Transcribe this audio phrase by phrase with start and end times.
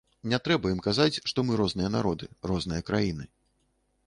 [0.31, 3.31] Не трэба ім казаць, што мы розныя народы, розныя краіны.